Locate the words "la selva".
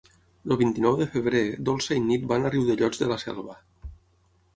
3.13-3.59